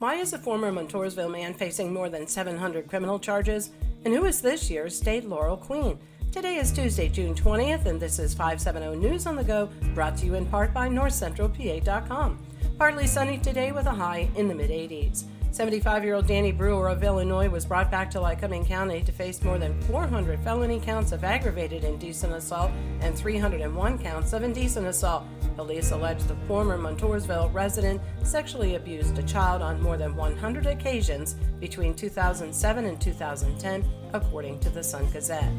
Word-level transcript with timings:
Why 0.00 0.14
is 0.14 0.32
a 0.32 0.38
former 0.38 0.72
Montoursville 0.72 1.30
man 1.30 1.52
facing 1.52 1.92
more 1.92 2.08
than 2.08 2.26
700 2.26 2.88
criminal 2.88 3.18
charges? 3.18 3.68
And 4.06 4.14
who 4.14 4.24
is 4.24 4.40
this 4.40 4.70
year's 4.70 4.96
state 4.96 5.26
laurel 5.26 5.58
queen? 5.58 5.98
Today 6.32 6.56
is 6.56 6.72
Tuesday, 6.72 7.10
June 7.10 7.34
20th, 7.34 7.84
and 7.84 8.00
this 8.00 8.18
is 8.18 8.32
570 8.32 8.96
News 8.96 9.26
on 9.26 9.36
the 9.36 9.44
Go, 9.44 9.68
brought 9.92 10.16
to 10.16 10.24
you 10.24 10.36
in 10.36 10.46
part 10.46 10.72
by 10.72 10.88
NorthCentralPA.com. 10.88 12.38
Partly 12.78 13.06
sunny 13.06 13.36
today 13.36 13.72
with 13.72 13.84
a 13.84 13.90
high 13.90 14.30
in 14.36 14.48
the 14.48 14.54
mid 14.54 14.70
80s. 14.70 15.24
75 15.60 16.04
year 16.04 16.14
old 16.14 16.26
Danny 16.26 16.52
Brewer 16.52 16.88
of 16.88 17.04
Illinois 17.04 17.46
was 17.46 17.66
brought 17.66 17.90
back 17.90 18.10
to 18.12 18.18
Lycoming 18.18 18.66
County 18.66 19.02
to 19.02 19.12
face 19.12 19.42
more 19.42 19.58
than 19.58 19.78
400 19.82 20.40
felony 20.40 20.80
counts 20.80 21.12
of 21.12 21.22
aggravated 21.22 21.84
indecent 21.84 22.32
assault 22.32 22.70
and 23.02 23.14
301 23.14 23.98
counts 23.98 24.32
of 24.32 24.42
indecent 24.42 24.86
assault. 24.86 25.24
Police 25.56 25.90
allege 25.90 26.22
the 26.22 26.36
former 26.48 26.78
Montoursville 26.78 27.52
resident 27.52 28.00
sexually 28.22 28.76
abused 28.76 29.18
a 29.18 29.22
child 29.24 29.60
on 29.60 29.82
more 29.82 29.98
than 29.98 30.16
100 30.16 30.64
occasions 30.64 31.34
between 31.60 31.92
2007 31.92 32.86
and 32.86 32.98
2010, 32.98 33.84
according 34.14 34.58
to 34.60 34.70
the 34.70 34.82
Sun 34.82 35.10
Gazette. 35.10 35.52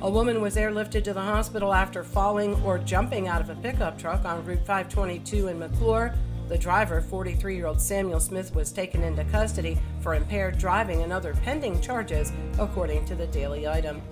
A 0.00 0.10
woman 0.10 0.40
was 0.40 0.56
airlifted 0.56 1.04
to 1.04 1.12
the 1.12 1.20
hospital 1.20 1.74
after 1.74 2.02
falling 2.02 2.54
or 2.62 2.78
jumping 2.78 3.28
out 3.28 3.42
of 3.42 3.50
a 3.50 3.54
pickup 3.56 3.98
truck 3.98 4.24
on 4.24 4.46
Route 4.46 4.64
522 4.64 5.48
in 5.48 5.58
McClure. 5.58 6.14
The 6.52 6.58
driver, 6.58 7.00
43 7.00 7.56
year 7.56 7.64
old 7.64 7.80
Samuel 7.80 8.20
Smith, 8.20 8.54
was 8.54 8.72
taken 8.72 9.02
into 9.02 9.24
custody 9.24 9.78
for 10.02 10.14
impaired 10.14 10.58
driving 10.58 11.00
and 11.00 11.10
other 11.10 11.32
pending 11.32 11.80
charges, 11.80 12.30
according 12.58 13.06
to 13.06 13.14
the 13.14 13.26
Daily 13.28 13.66
Item. 13.66 14.02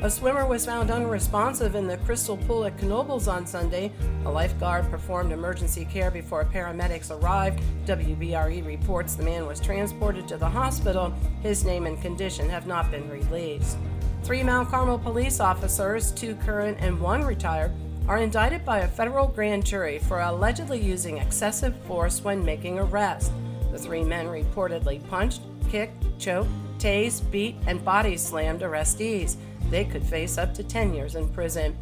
A 0.00 0.08
swimmer 0.08 0.46
was 0.46 0.64
found 0.64 0.90
unresponsive 0.90 1.74
in 1.74 1.86
the 1.86 1.98
Crystal 1.98 2.38
Pool 2.38 2.64
at 2.64 2.78
Knoebels 2.78 3.30
on 3.30 3.46
Sunday. 3.46 3.92
A 4.24 4.30
lifeguard 4.30 4.90
performed 4.90 5.30
emergency 5.30 5.84
care 5.84 6.10
before 6.10 6.46
paramedics 6.46 7.10
arrived. 7.10 7.62
WBRE 7.84 8.64
reports 8.64 9.14
the 9.14 9.22
man 9.22 9.44
was 9.44 9.60
transported 9.60 10.26
to 10.28 10.38
the 10.38 10.48
hospital. 10.48 11.12
His 11.42 11.66
name 11.66 11.84
and 11.84 12.00
condition 12.00 12.48
have 12.48 12.66
not 12.66 12.90
been 12.90 13.10
released. 13.10 13.76
Three 14.22 14.42
Mount 14.42 14.70
Carmel 14.70 14.98
police 14.98 15.38
officers, 15.38 16.12
two 16.12 16.34
current 16.36 16.78
and 16.80 16.98
one 16.98 17.24
retired, 17.24 17.72
are 18.08 18.18
indicted 18.18 18.64
by 18.64 18.80
a 18.80 18.88
federal 18.88 19.26
grand 19.26 19.64
jury 19.64 19.98
for 19.98 20.20
allegedly 20.20 20.80
using 20.80 21.18
excessive 21.18 21.76
force 21.84 22.22
when 22.22 22.44
making 22.44 22.78
arrests. 22.78 23.30
The 23.72 23.78
three 23.78 24.02
men 24.02 24.26
reportedly 24.26 25.06
punched, 25.08 25.42
kicked, 25.70 26.04
choked, 26.18 26.50
tased, 26.78 27.30
beat, 27.30 27.56
and 27.66 27.84
body 27.84 28.16
slammed 28.16 28.62
arrestees. 28.62 29.36
They 29.70 29.84
could 29.84 30.02
face 30.02 30.38
up 30.38 30.54
to 30.54 30.64
10 30.64 30.94
years 30.94 31.14
in 31.14 31.28
prison. 31.28 31.76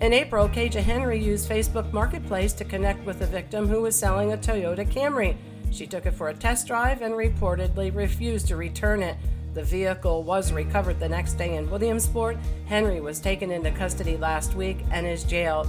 In 0.00 0.12
April, 0.14 0.48
Kaja 0.48 0.80
Henry 0.80 1.22
used 1.22 1.48
Facebook 1.48 1.92
Marketplace 1.92 2.54
to 2.54 2.64
connect 2.64 3.04
with 3.04 3.20
a 3.20 3.26
victim 3.26 3.68
who 3.68 3.82
was 3.82 3.94
selling 3.94 4.32
a 4.32 4.36
Toyota 4.36 4.90
Camry. 4.90 5.36
She 5.70 5.86
took 5.86 6.06
it 6.06 6.14
for 6.14 6.30
a 6.30 6.34
test 6.34 6.66
drive 6.66 7.02
and 7.02 7.14
reportedly 7.14 7.94
refused 7.94 8.48
to 8.48 8.56
return 8.56 9.02
it. 9.02 9.16
The 9.52 9.64
vehicle 9.64 10.22
was 10.22 10.52
recovered 10.52 11.00
the 11.00 11.08
next 11.08 11.34
day 11.34 11.56
in 11.56 11.68
Williamsport. 11.68 12.36
Henry 12.66 13.00
was 13.00 13.18
taken 13.18 13.50
into 13.50 13.70
custody 13.72 14.16
last 14.16 14.54
week 14.54 14.84
and 14.92 15.06
is 15.06 15.24
jailed. 15.24 15.68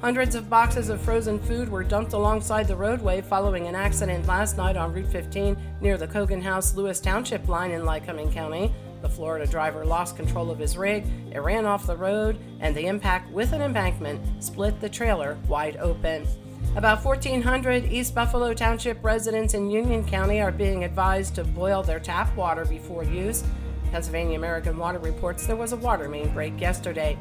Hundreds 0.00 0.34
of 0.34 0.48
boxes 0.48 0.88
of 0.88 1.00
frozen 1.00 1.38
food 1.38 1.68
were 1.68 1.84
dumped 1.84 2.14
alongside 2.14 2.66
the 2.66 2.74
roadway 2.74 3.20
following 3.20 3.68
an 3.68 3.74
accident 3.74 4.26
last 4.26 4.56
night 4.56 4.76
on 4.76 4.92
Route 4.92 5.12
15 5.12 5.56
near 5.80 5.96
the 5.96 6.08
Cogan 6.08 6.40
House 6.40 6.74
Lewis 6.74 7.00
Township 7.00 7.46
line 7.48 7.70
in 7.70 7.82
Lycoming 7.82 8.32
County. 8.32 8.72
The 9.02 9.08
Florida 9.08 9.46
driver 9.46 9.84
lost 9.84 10.16
control 10.16 10.50
of 10.50 10.58
his 10.58 10.76
rig, 10.76 11.04
it 11.32 11.40
ran 11.40 11.66
off 11.66 11.86
the 11.86 11.96
road, 11.96 12.38
and 12.60 12.74
the 12.74 12.86
impact 12.86 13.30
with 13.30 13.52
an 13.52 13.62
embankment 13.62 14.20
split 14.42 14.80
the 14.80 14.88
trailer 14.88 15.38
wide 15.48 15.76
open. 15.76 16.26
About 16.76 17.04
1,400 17.04 17.86
East 17.86 18.14
Buffalo 18.14 18.54
Township 18.54 19.02
residents 19.02 19.54
in 19.54 19.70
Union 19.70 20.04
County 20.04 20.40
are 20.40 20.52
being 20.52 20.84
advised 20.84 21.34
to 21.34 21.44
boil 21.44 21.82
their 21.82 21.98
tap 21.98 22.34
water 22.36 22.64
before 22.64 23.02
use. 23.02 23.42
Pennsylvania 23.90 24.38
American 24.38 24.78
Water 24.78 24.98
reports 25.00 25.46
there 25.46 25.56
was 25.56 25.72
a 25.72 25.76
water 25.76 26.08
main 26.08 26.32
break 26.32 26.60
yesterday. 26.60 27.18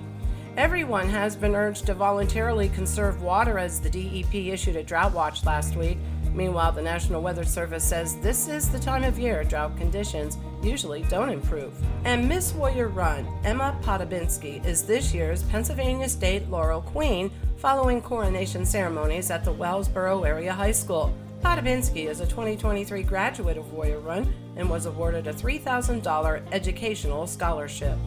Everyone 0.56 1.10
has 1.10 1.36
been 1.36 1.56
urged 1.56 1.88
to 1.88 1.94
voluntarily 1.94 2.70
conserve 2.70 3.22
water 3.22 3.58
as 3.58 3.80
the 3.80 3.90
DEP 3.90 4.34
issued 4.36 4.76
a 4.76 4.84
drought 4.84 5.14
watch 5.14 5.44
last 5.46 5.76
week. 5.76 5.98
Meanwhile, 6.34 6.74
the 6.74 6.82
National 6.82 7.22
Weather 7.22 7.44
Service 7.44 7.84
says 7.84 8.18
this 8.18 8.48
is 8.48 8.70
the 8.70 8.80
time 8.80 9.04
of 9.04 9.20
year 9.20 9.44
drought 9.44 9.78
conditions 9.78 10.38
usually 10.62 11.04
don't 11.04 11.30
improve. 11.30 11.74
And 12.06 12.28
Miss 12.28 12.54
Warrior 12.54 12.90
Run, 12.90 13.28
Emma 13.44 13.78
Podobinski, 13.82 14.64
is 14.66 14.84
this 14.84 15.14
year's 15.14 15.44
Pennsylvania 15.44 16.10
State 16.10 16.50
Laurel 16.50 16.82
Queen 16.82 17.32
following 17.58 18.02
coronation 18.02 18.66
ceremonies 18.66 19.32
at 19.32 19.44
the 19.44 19.54
Wellsboro 19.54 20.26
Area 20.26 20.54
High 20.54 20.72
School. 20.72 21.14
Podobinski 21.44 22.10
is 22.10 22.20
a 22.20 22.28
2023 22.28 23.04
graduate 23.04 23.58
of 23.58 23.72
Warrior 23.74 24.00
Run 24.00 24.34
and 24.58 24.70
was 24.70 24.86
awarded 24.86 25.28
a 25.28 25.34
$3,000 25.34 26.44
educational 26.52 27.28
scholarship. 27.28 27.98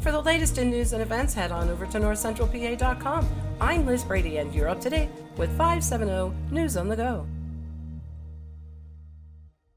For 0.00 0.12
the 0.12 0.22
latest 0.22 0.58
in 0.58 0.70
news 0.70 0.92
and 0.92 1.02
events, 1.02 1.34
head 1.34 1.50
on 1.50 1.68
over 1.68 1.86
to 1.86 1.98
northcentralpa.com. 1.98 3.28
I'm 3.60 3.84
Liz 3.84 4.04
Brady, 4.04 4.36
and 4.36 4.54
you're 4.54 4.68
up 4.68 4.80
to 4.82 4.90
date 4.90 5.08
with 5.36 5.50
570 5.50 6.32
News 6.52 6.76
on 6.76 6.88
the 6.88 6.96
Go. 6.96 7.26